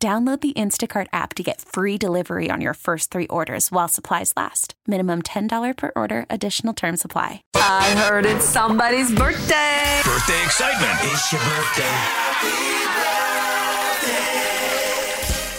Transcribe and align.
Download 0.00 0.40
the 0.40 0.52
Instacart 0.52 1.08
app 1.12 1.34
to 1.34 1.42
get 1.42 1.60
free 1.60 1.98
delivery 1.98 2.52
on 2.52 2.60
your 2.60 2.74
first 2.74 3.10
three 3.10 3.26
orders 3.26 3.72
while 3.72 3.88
supplies 3.88 4.32
last. 4.36 4.74
Minimum 4.86 5.22
$10 5.22 5.76
per 5.76 5.90
order, 5.96 6.24
additional 6.30 6.72
term 6.72 6.96
supply. 6.96 7.42
I 7.56 7.90
heard 7.96 8.24
it's 8.24 8.44
somebody's 8.44 9.10
birthday. 9.10 10.00
Birthday 10.04 10.40
excitement. 10.44 10.94
It's 11.02 11.32
your 11.32 11.40
birthday. 11.40 11.98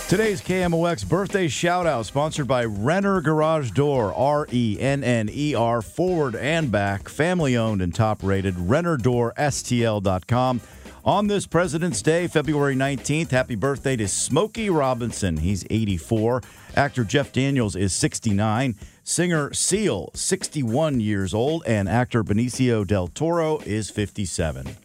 Today's 0.08 0.42
KMOX 0.42 1.08
birthday 1.08 1.50
shout 1.50 1.86
out 1.86 2.06
sponsored 2.06 2.48
by 2.48 2.64
Renner 2.64 3.20
Garage 3.22 3.72
Door, 3.72 4.14
R 4.16 4.48
E 4.52 4.78
N 4.80 5.04
N 5.04 5.30
E 5.32 5.54
R, 5.54 5.82
forward 5.84 6.36
and 6.36 6.72
back, 6.72 7.10
family 7.10 7.58
owned 7.58 7.82
and 7.82 7.94
top 7.94 8.24
rated, 8.24 8.56
RennerDoorSTL.com. 8.56 10.62
On 11.06 11.28
this 11.28 11.48
President's 11.48 12.02
Day, 12.02 12.28
February 12.28 12.76
19th, 12.76 13.32
happy 13.32 13.56
birthday 13.56 13.96
to 13.96 14.08
Smokey 14.08 14.70
Robinson. 14.70 15.38
He's 15.38 15.66
84. 15.70 16.42
Actor 16.76 17.06
Jeff 17.06 17.32
Daniels 17.32 17.78
is 17.78 17.94
69. 17.94 18.76
Singer 19.04 19.54
Seal, 19.54 20.12
61 20.14 21.00
years 21.00 21.34
old. 21.34 21.64
And 21.66 21.88
actor 21.88 22.22
Benicio 22.22 22.86
del 22.86 23.08
Toro 23.08 23.60
is 23.60 23.90
57. 23.90 24.76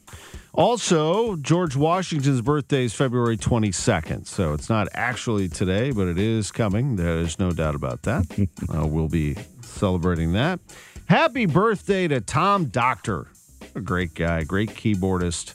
Also, 0.53 1.35
George 1.35 1.75
Washington's 1.75 2.41
birthday 2.41 2.85
is 2.85 2.95
February 2.95 3.37
22nd. 3.37 4.29
So 4.29 4.53
it's 4.53 4.69
not 4.69 4.87
actually 4.95 5.49
today, 5.49 5.91
but 5.91 6.07
it 6.07 6.19
is 6.19 6.53
coming. 6.53 6.95
There's 6.95 7.41
no 7.41 7.51
doubt 7.51 7.75
about 7.75 8.03
that. 8.03 8.49
uh, 8.73 8.87
we'll 8.87 9.09
be 9.09 9.37
celebrating 9.63 10.33
that. 10.35 10.61
Happy 11.07 11.47
birthday 11.47 12.07
to 12.07 12.21
Tom 12.21 12.67
Doctor. 12.67 13.27
A 13.75 13.81
great 13.81 14.15
guy, 14.15 14.45
great 14.45 14.71
keyboardist. 14.71 15.55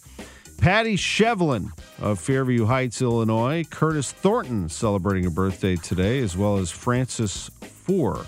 Patty 0.59 0.97
Shevlin 0.97 1.71
of 2.01 2.19
Fairview 2.19 2.65
Heights, 2.65 3.01
Illinois. 3.01 3.63
Curtis 3.69 4.11
Thornton 4.11 4.67
celebrating 4.67 5.25
a 5.25 5.31
birthday 5.31 5.77
today, 5.77 6.19
as 6.19 6.35
well 6.35 6.57
as 6.57 6.69
Francis 6.69 7.49
Four. 7.61 8.25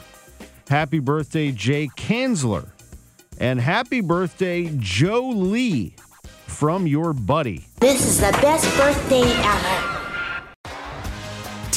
Happy 0.69 0.99
birthday, 0.99 1.51
Jay 1.51 1.89
Kanzler. 1.97 2.69
And 3.39 3.59
happy 3.59 3.99
birthday, 4.01 4.71
Joe 4.77 5.27
Lee 5.29 5.95
from 6.47 6.87
your 6.87 7.11
buddy. 7.11 7.65
This 7.79 8.05
is 8.05 8.21
the 8.21 8.31
best 8.41 8.65
birthday 8.77 9.23
ever. 9.23 10.00